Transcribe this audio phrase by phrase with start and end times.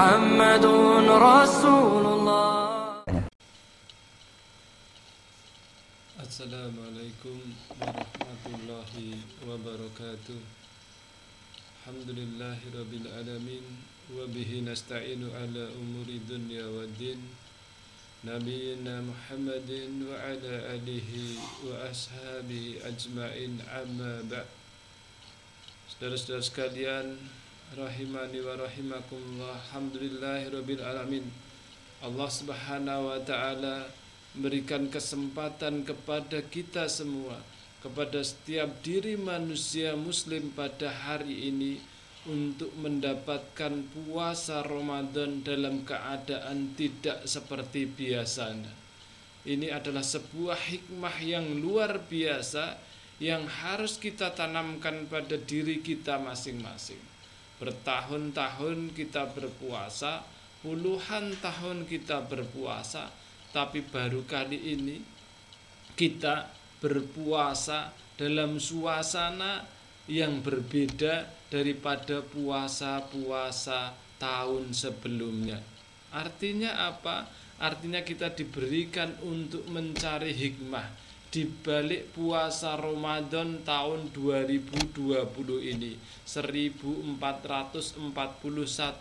[0.00, 0.64] محمد
[1.12, 3.04] رسول الله.
[6.24, 7.36] السلام عليكم
[7.84, 8.92] ورحمة الله
[9.44, 10.40] وبركاته.
[11.76, 13.64] الحمد لله رب العالمين
[14.16, 17.20] وبه نستعين على أمور الدنيا والدين.
[18.24, 19.70] نبينا محمد
[20.08, 21.10] وعلى آله
[21.68, 24.48] وأصحابه أجمعين أما بعد.
[25.92, 27.20] Saudara-saudara sekalian,
[27.70, 31.22] Rahimani wa rahimakumullah Alhamdulillahi rabbil alamin
[32.02, 33.86] Allah subhanahu wa ta'ala
[34.34, 37.38] memberikan kesempatan kepada kita semua,
[37.78, 41.78] kepada setiap diri manusia Muslim pada hari ini
[42.26, 48.74] untuk mendapatkan puasa Ramadan dalam keadaan tidak seperti biasanya.
[49.46, 52.82] Ini adalah sebuah hikmah yang luar biasa
[53.22, 57.19] yang harus kita tanamkan pada diri kita masing-masing.
[57.60, 60.24] Bertahun-tahun kita berpuasa,
[60.64, 63.12] puluhan tahun kita berpuasa,
[63.52, 64.96] tapi baru kali ini
[65.92, 66.48] kita
[66.80, 69.68] berpuasa dalam suasana
[70.08, 75.60] yang berbeda daripada puasa-puasa tahun sebelumnya.
[76.10, 77.28] Artinya apa?
[77.60, 84.98] Artinya kita diberikan untuk mencari hikmah di balik puasa Ramadan tahun 2020
[85.62, 85.94] ini
[86.26, 87.22] 1441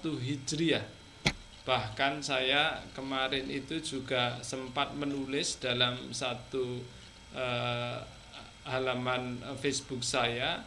[0.05, 0.85] Hijriah
[1.69, 6.81] Bahkan saya kemarin itu juga sempat menulis dalam satu
[7.37, 8.01] uh,
[8.65, 10.65] halaman Facebook saya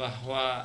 [0.00, 0.64] bahwa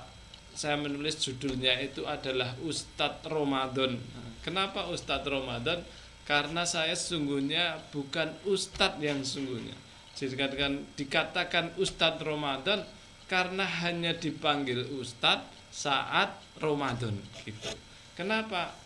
[0.55, 3.99] saya menulis judulnya itu adalah Ustadz Ramadan.
[4.39, 5.83] Kenapa Ustadz Ramadan?
[6.23, 9.75] Karena saya sungguhnya bukan Ustadz yang sungguhnya.
[10.13, 12.85] Dikatakan, dikatakan Ustadz Ramadan
[13.25, 17.73] karena hanya dipanggil Ustadz saat Ramadan gitu.
[18.13, 18.83] Kenapa?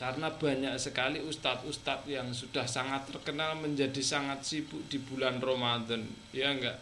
[0.00, 6.00] karena banyak sekali ustadz-ustadz yang sudah sangat terkenal menjadi sangat sibuk di bulan Ramadan
[6.32, 6.80] ya enggak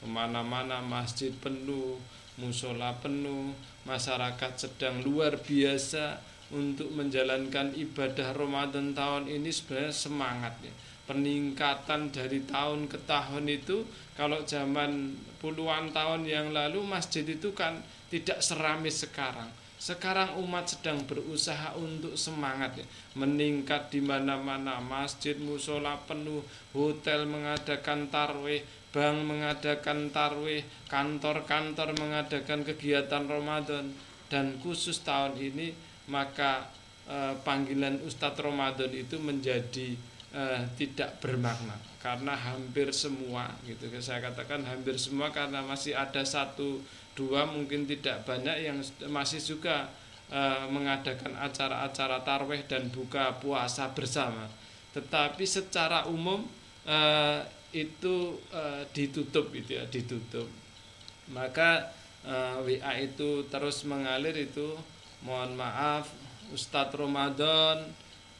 [0.00, 2.00] ke mana-mana masjid penuh
[2.40, 3.52] musola penuh
[3.84, 6.16] masyarakat sedang luar biasa
[6.56, 10.72] untuk menjalankan ibadah Ramadan tahun ini sebenarnya semangat ya
[11.04, 13.84] peningkatan dari tahun ke tahun itu
[14.16, 19.50] kalau zaman puluhan tahun yang lalu masjid itu kan tidak seramis sekarang.
[19.74, 22.86] Sekarang umat sedang berusaha untuk semangat ya,
[23.20, 26.40] meningkat di mana-mana, masjid, musola penuh,
[26.72, 28.64] hotel mengadakan tarwih,
[28.96, 33.92] bank mengadakan tarwih, kantor-kantor mengadakan kegiatan Ramadan.
[34.32, 35.76] Dan khusus tahun ini
[36.08, 36.64] maka
[37.04, 40.00] eh, panggilan Ustadz Ramadan itu menjadi
[40.34, 43.88] eh, tidak bermakna karena hampir semua gitu.
[44.04, 46.84] Saya katakan hampir semua karena masih ada satu
[47.16, 48.76] dua mungkin tidak banyak yang
[49.08, 49.88] masih juga
[50.28, 54.44] uh, mengadakan acara-acara tarweh dan buka puasa bersama.
[54.92, 56.44] Tetapi secara umum
[56.84, 57.40] uh,
[57.72, 60.46] itu uh, ditutup itu ya ditutup.
[61.32, 61.88] Maka
[62.28, 64.76] uh, WA itu terus mengalir itu
[65.24, 66.12] mohon maaf
[66.52, 67.80] Ustadz Ramadan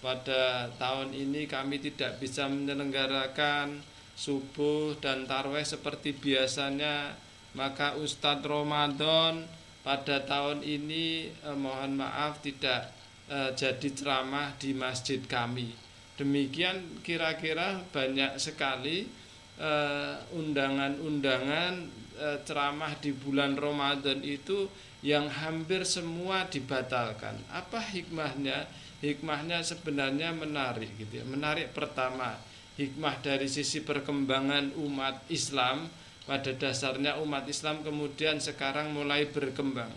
[0.05, 3.81] pada tahun ini kami tidak bisa menyelenggarakan
[4.13, 7.17] subuh dan tarweh seperti biasanya
[7.57, 9.49] maka Ustadz Ramadan
[9.81, 12.93] pada tahun ini eh, mohon maaf tidak
[13.33, 15.73] eh, jadi ceramah di masjid kami.
[16.21, 19.09] Demikian kira-kira banyak sekali
[19.57, 21.73] eh, undangan-undangan
[22.21, 24.69] eh, ceramah di bulan Ramadan itu
[25.05, 27.37] yang hampir semua dibatalkan.
[27.53, 28.84] Apa hikmahnya?
[29.05, 31.25] Hikmahnya sebenarnya menarik gitu ya.
[31.29, 32.41] Menarik pertama,
[32.81, 35.93] hikmah dari sisi perkembangan umat Islam
[36.25, 39.93] pada dasarnya umat Islam kemudian sekarang mulai berkembang.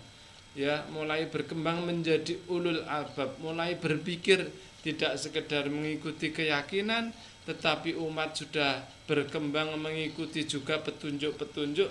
[0.58, 4.50] Ya mulai berkembang menjadi ulul albab mulai berpikir
[4.82, 7.14] tidak sekedar mengikuti keyakinan
[7.46, 11.88] tetapi umat sudah berkembang mengikuti juga petunjuk-petunjuk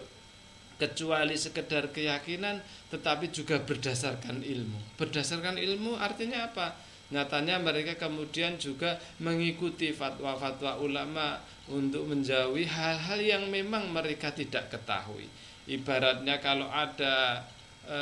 [0.77, 2.61] kecuali sekedar keyakinan
[2.93, 5.01] tetapi juga berdasarkan ilmu.
[5.01, 6.77] Berdasarkan ilmu artinya apa
[7.11, 11.39] nyatanya mereka kemudian juga mengikuti fatwa-fatwa ulama
[11.71, 15.27] untuk menjauhi hal-hal yang memang mereka tidak ketahui.
[15.67, 17.47] Ibaratnya kalau ada
[17.87, 17.99] e,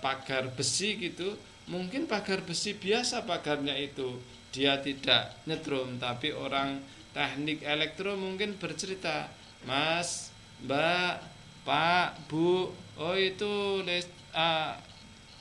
[0.00, 1.36] pagar besi gitu,
[1.68, 4.16] mungkin pagar besi biasa pagarnya itu
[4.52, 6.80] dia tidak nyetrum, tapi orang
[7.12, 9.28] teknik elektro mungkin bercerita,
[9.68, 10.32] Mas,
[10.64, 11.14] Mbak,
[11.68, 14.72] Pak, Bu, oh itu list, uh,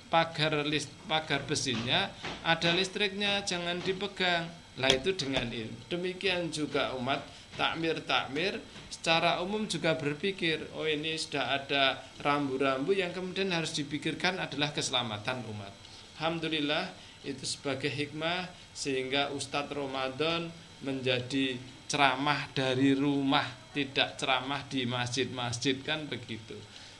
[0.07, 2.11] pagar list pagar besinya
[2.43, 4.47] ada listriknya jangan dipegang.
[4.77, 7.25] Lah itu dengan ilmu demikian juga umat
[7.57, 8.61] takmir-takmir
[8.93, 15.41] secara umum juga berpikir oh ini sudah ada rambu-rambu yang kemudian harus dipikirkan adalah keselamatan
[15.49, 15.73] umat.
[16.21, 16.93] Alhamdulillah
[17.25, 18.45] itu sebagai hikmah
[18.77, 20.53] sehingga Ustadz Ramadan
[20.85, 21.57] menjadi
[21.89, 26.53] ceramah dari rumah tidak ceramah di masjid-masjid kan begitu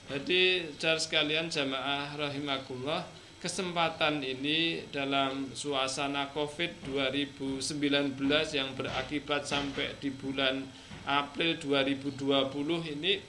[0.07, 3.04] jadi saudara sekalian jamaah rahimakumullah
[3.38, 8.18] kesempatan ini dalam suasana Covid 2019
[8.56, 10.63] yang berakibat sampai di bulan
[11.06, 13.19] April 2020 ini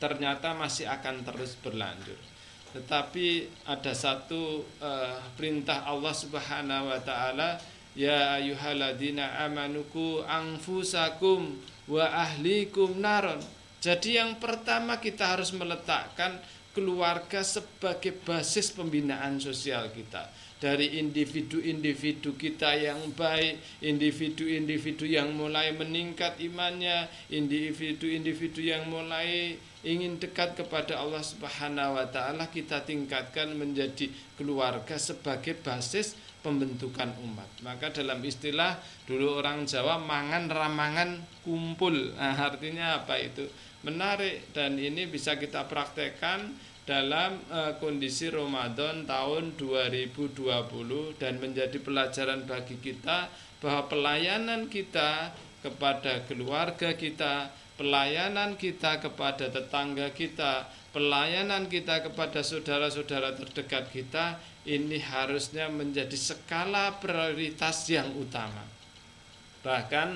[0.00, 2.36] ternyata masih akan terus berlanjut
[2.76, 7.56] tetapi ada satu uh, perintah Allah Subhanahu wa taala
[7.96, 11.56] ya ayyuhalladzina amanuku anfusakum
[11.88, 13.40] wa ahlikum naron.
[13.86, 16.42] Jadi yang pertama kita harus meletakkan
[16.74, 20.26] keluarga sebagai basis pembinaan sosial kita
[20.58, 29.54] dari individu-individu kita yang baik, individu-individu yang mulai meningkat imannya, individu-individu yang mulai
[29.86, 37.46] ingin dekat kepada Allah Subhanahu wa taala kita tingkatkan menjadi keluarga sebagai basis pembentukan umat.
[37.62, 41.10] Maka dalam istilah dulu orang Jawa mangan ramangan
[41.46, 42.14] kumpul.
[42.16, 43.46] Nah, artinya apa itu?
[43.86, 46.50] Menarik dan ini bisa kita praktekkan
[46.82, 50.42] dalam uh, kondisi Ramadan tahun 2020
[51.22, 53.30] dan menjadi pelajaran bagi kita
[53.62, 55.30] bahwa pelayanan kita
[55.62, 64.98] kepada keluarga kita, pelayanan kita kepada tetangga kita, pelayanan kita kepada saudara-saudara terdekat kita ini
[64.98, 68.66] harusnya menjadi skala prioritas yang utama.
[69.62, 70.08] Bahkan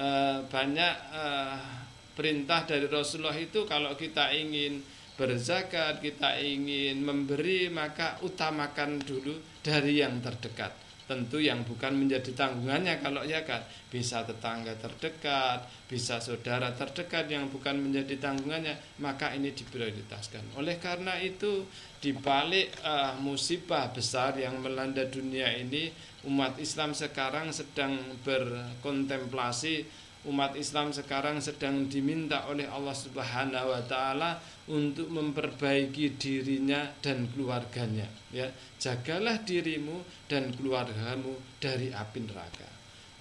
[0.00, 4.84] uh, banyak uh, perintah dari Rasulullah itu kalau kita ingin
[5.16, 10.72] berzakat, kita ingin memberi, maka utamakan dulu dari yang terdekat.
[11.02, 13.60] Tentu yang bukan menjadi tanggungannya kalau kan
[13.90, 20.56] bisa tetangga terdekat, bisa saudara terdekat yang bukan menjadi tanggungannya, maka ini diprioritaskan.
[20.56, 21.68] Oleh karena itu
[22.00, 25.92] di balik uh, musibah besar yang melanda dunia ini,
[26.24, 29.84] umat Islam sekarang sedang berkontemplasi
[30.22, 34.38] umat Islam sekarang sedang diminta oleh Allah Subhanahu wa taala
[34.70, 38.46] untuk memperbaiki dirinya dan keluarganya ya.
[38.78, 42.68] Jagalah dirimu dan keluargamu dari api neraka.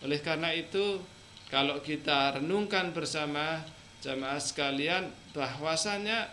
[0.06, 1.01] Oleh karena itu
[1.50, 3.65] kalau kita renungkan bersama
[4.01, 6.30] jamaah sekalian bahwasanya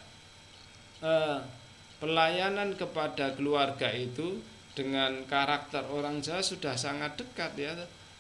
[1.01, 1.41] eh,
[1.99, 4.41] pelayanan kepada keluarga itu
[4.79, 7.75] dengan karakter orang Jawa sudah sangat dekat ya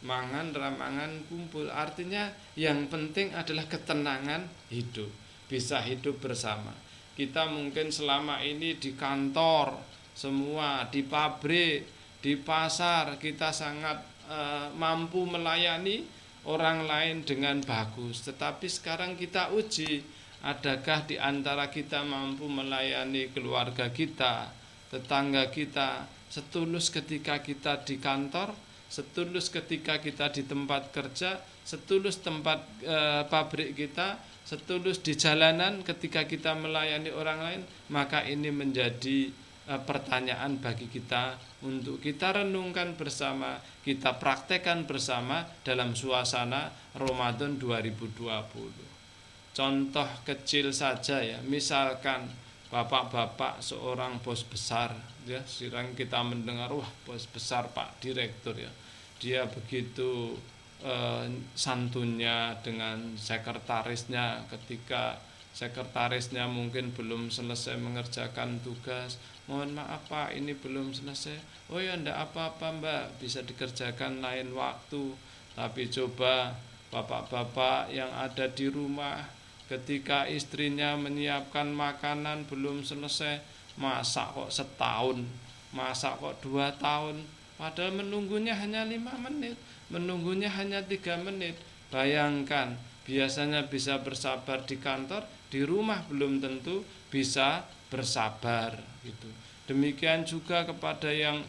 [0.04, 1.66] mangan ramangan kumpul.
[1.70, 5.10] Artinya yang penting adalah ketenangan hidup.
[5.48, 6.70] Bisa hidup bersama.
[7.18, 9.74] Kita mungkin selama ini di kantor
[10.14, 11.86] semua di pabrik
[12.18, 16.02] di pasar kita sangat uh, mampu melayani
[16.46, 18.22] orang lain dengan bagus.
[18.26, 20.02] Tetapi sekarang kita uji
[20.42, 24.54] adakah di antara kita mampu melayani keluarga kita
[24.88, 28.54] tetangga kita setulus ketika kita di kantor
[28.88, 34.16] setulus ketika kita di tempat kerja, setulus tempat e, pabrik kita,
[34.48, 37.62] setulus di jalanan ketika kita melayani orang lain,
[37.92, 39.28] maka ini menjadi
[39.68, 41.36] e, pertanyaan bagi kita
[41.68, 49.52] untuk kita renungkan bersama, kita praktekkan bersama dalam suasana Ramadan 2020.
[49.52, 54.92] Contoh kecil saja ya, misalkan bapak-bapak seorang bos besar
[55.24, 55.40] ya.
[55.44, 58.70] Sekarang kita mendengar wah bos besar Pak Direktur ya.
[59.18, 60.36] Dia begitu
[60.84, 61.26] eh,
[61.56, 64.44] santunnya dengan sekretarisnya.
[64.52, 65.16] Ketika
[65.56, 71.40] sekretarisnya mungkin belum selesai mengerjakan tugas mohon maaf Pak ini belum selesai.
[71.72, 73.04] Oh ya ndak apa-apa Mbak.
[73.24, 75.16] Bisa dikerjakan lain waktu.
[75.56, 76.54] Tapi coba
[76.92, 79.37] bapak-bapak yang ada di rumah
[79.68, 83.44] ketika istrinya menyiapkan makanan belum selesai
[83.78, 85.22] masak kok setahun
[85.70, 87.22] masak kok dua tahun.
[87.58, 89.58] Padahal menunggunya hanya lima menit
[89.88, 91.56] menunggunya hanya tiga menit.
[91.88, 92.76] Bayangkan
[93.08, 99.28] biasanya bisa bersabar di kantor di rumah belum tentu bisa bersabar gitu.
[99.64, 101.40] Demikian juga kepada yang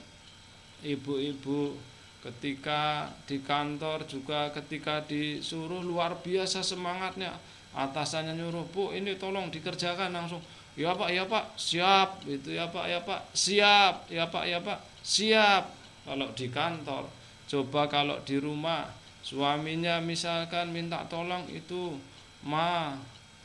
[0.84, 1.76] ibu-ibu
[2.20, 7.36] ketika di kantor juga ketika disuruh luar biasa semangatnya.
[7.70, 10.42] Atasannya nyuruh bu ini tolong dikerjakan langsung.
[10.74, 11.54] Ya pak ya pak.
[11.56, 12.26] Siap.
[12.26, 13.22] Itu ya pak ya pak.
[13.32, 13.96] Siap.
[14.10, 14.80] Ya pak ya pak.
[15.06, 15.64] Siap.
[16.04, 17.06] Kalau di kantor
[17.50, 18.86] coba kalau di rumah
[19.26, 21.98] suaminya misalkan minta tolong itu
[22.46, 22.94] ma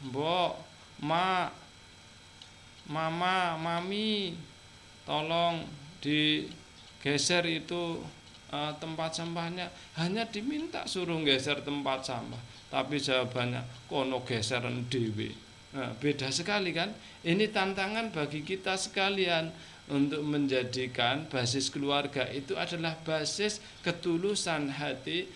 [0.04, 0.60] mbok
[1.00, 1.48] ma
[2.84, 4.36] mama mami
[5.08, 5.64] tolong
[6.04, 8.04] digeser itu
[8.54, 9.66] uh, tempat sampahnya
[9.98, 12.38] hanya diminta suruh geser tempat sampah
[12.70, 15.34] tapi jawabannya kono geseran dewi
[15.74, 16.94] nah, beda sekali kan
[17.26, 19.50] ini tantangan bagi kita sekalian
[19.84, 25.28] untuk menjadikan basis keluarga itu adalah basis ketulusan hati,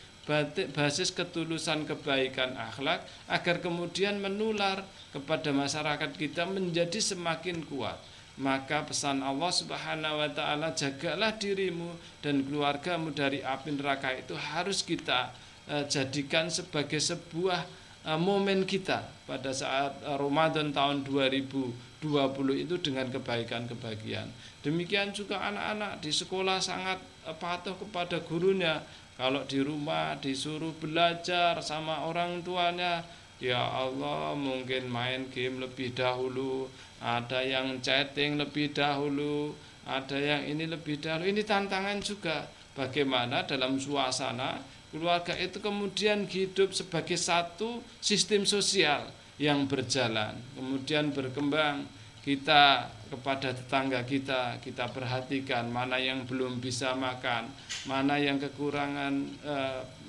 [0.73, 4.81] basis ketulusan kebaikan akhlak agar kemudian menular
[5.13, 8.01] kepada masyarakat kita menjadi semakin kuat.
[8.39, 11.91] Maka pesan Allah Subhanahu wa taala jagalah dirimu
[12.23, 15.35] dan keluargamu dari api neraka itu harus kita
[15.67, 17.67] uh, jadikan sebagai sebuah
[18.07, 24.31] uh, momen kita pada saat uh, Ramadan tahun 2000 20 itu dengan kebaikan-kebahagiaan.
[24.63, 27.03] Demikian juga anak-anak di sekolah sangat
[27.43, 28.79] patuh kepada gurunya.
[29.19, 33.03] Kalau di rumah disuruh belajar sama orang tuanya,
[33.39, 36.67] ya Allah mungkin main game lebih dahulu,
[36.99, 39.55] ada yang chatting lebih dahulu,
[39.87, 41.25] ada yang ini lebih dahulu.
[41.31, 49.07] Ini tantangan juga bagaimana dalam suasana keluarga itu kemudian hidup sebagai satu sistem sosial
[49.39, 51.87] yang berjalan, kemudian berkembang.
[52.19, 57.49] Kita kepada tetangga kita, kita perhatikan mana yang belum bisa makan,
[57.89, 59.57] mana yang kekurangan e,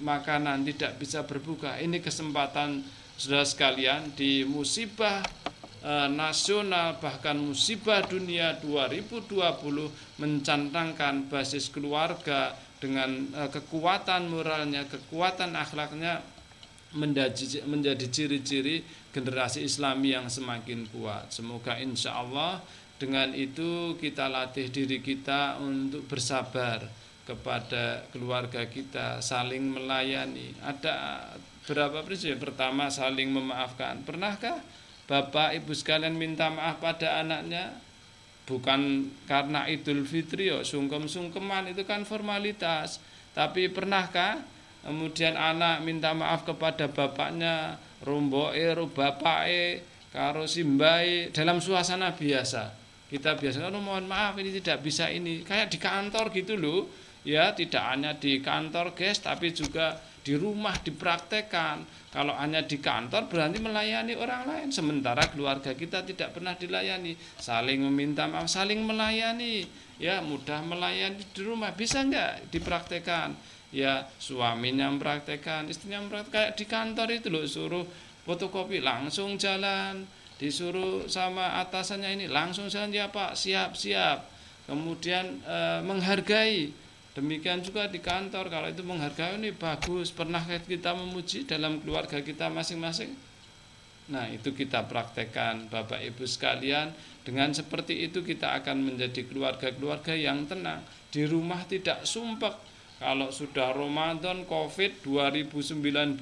[0.04, 1.80] makanan tidak bisa berbuka.
[1.80, 2.84] Ini kesempatan
[3.20, 5.20] saudara sekalian di musibah
[5.84, 16.24] e, nasional bahkan musibah dunia 2020 mencantangkan basis keluarga dengan e, kekuatan moralnya, kekuatan akhlaknya
[16.96, 21.36] menjadi menjadi ciri-ciri generasi Islami yang semakin kuat.
[21.36, 22.64] Semoga insya Allah
[22.96, 26.88] dengan itu kita latih diri kita untuk bersabar
[27.28, 30.56] kepada keluarga kita, saling melayani.
[30.66, 31.22] Ada
[31.70, 32.42] berapa prinsip?
[32.42, 34.02] Pertama, saling memaafkan.
[34.02, 34.58] Pernahkah
[35.06, 37.78] Bapak Ibu sekalian minta maaf pada anaknya?
[38.50, 42.98] Bukan karena Idul Fitri, oh, sungkem-sungkeman itu kan formalitas.
[43.38, 44.42] Tapi pernahkah
[44.82, 52.74] kemudian anak minta maaf kepada bapaknya romboe ro bapake karo simbai dalam suasana biasa
[53.12, 56.88] kita biasa oh, mohon maaf ini tidak bisa ini kayak di kantor gitu loh
[57.30, 61.86] ya tidak hanya di kantor guys tapi juga di rumah dipraktekkan.
[62.10, 64.70] Kalau hanya di kantor berarti melayani orang lain.
[64.74, 67.14] Sementara keluarga kita tidak pernah dilayani.
[67.38, 69.66] Saling meminta maaf saling melayani.
[70.02, 71.74] Ya mudah melayani di rumah.
[71.74, 73.38] Bisa enggak dipraktekkan?
[73.70, 76.34] Ya suaminya mempraktekkan istrinya mempraktekkan.
[76.34, 77.86] Kayak di kantor itu loh suruh
[78.26, 80.06] fotokopi langsung jalan.
[80.40, 82.90] Disuruh sama atasannya ini langsung jalan.
[82.90, 84.26] Ya pak siap siap.
[84.66, 86.70] Kemudian e, menghargai
[87.18, 90.10] demikian juga di kantor kalau itu menghargai ini bagus.
[90.14, 93.14] Pernah kita memuji dalam keluarga kita masing-masing?
[94.10, 96.94] Nah itu kita praktekkan bapak ibu sekalian.
[97.22, 100.82] Dengan seperti itu kita akan menjadi keluarga-keluarga yang tenang.
[101.14, 102.54] Di rumah tidak sumpek.
[103.00, 106.20] Kalau sudah Ramadan Covid 2019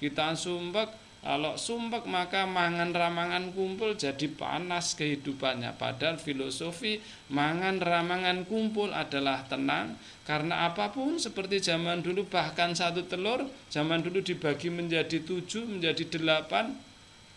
[0.00, 5.74] kita sumpek kalau sumpek maka mangan ramangan kumpul jadi panas kehidupannya.
[5.74, 7.02] Padahal filosofi
[7.34, 13.42] mangan ramangan kumpul adalah tenang karena apa pun seperti zaman dulu bahkan satu telur
[13.74, 16.78] zaman dulu dibagi menjadi tujuh menjadi delapan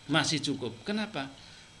[0.06, 0.70] masih cukup.
[0.86, 1.26] Kenapa?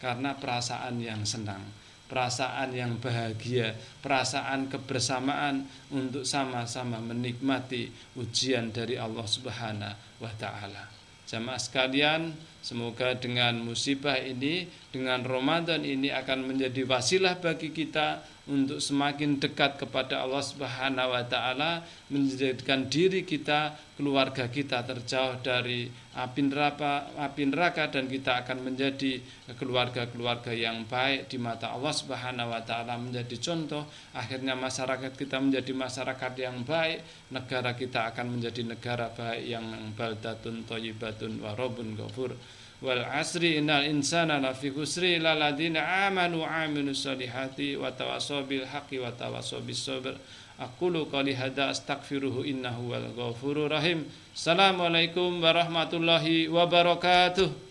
[0.02, 1.62] Karena perasaan yang senang
[2.10, 5.62] perasaan yang bahagia, perasaan kebersamaan
[5.94, 7.86] untuk sama-sama menikmati
[8.18, 10.99] ujian dari Allah Subhanahu wa taala.
[11.30, 18.82] Jamaah sekalian, semoga dengan musibah ini, dengan Ramadan ini akan menjadi wasilah bagi kita untuk
[18.82, 25.86] semakin dekat kepada Allah Subhanahu wa taala, menjadikan diri kita, keluarga kita terjauh dari
[26.18, 29.22] api neraka, api neraka dan kita akan menjadi
[29.54, 33.86] keluarga-keluarga yang baik di mata Allah Subhanahu wa taala menjadi contoh.
[34.18, 39.64] Akhirnya masyarakat kita menjadi masyarakat yang baik negara kita akan menjadi negara baik yang
[39.94, 42.34] baldatun thayyibatun wa rabbun ghafur
[42.80, 48.98] wal asri innal insana lafi khusri illa ladina amanu aminu salihati wa tawassaw bil haqqi
[48.98, 50.16] wa tawassaw bis sabr.
[50.60, 54.04] Qali hada astaghfiruhu innahu wal ghafurur rahim.
[54.36, 57.69] Assalamualaikum warahmatullahi wabarakatuh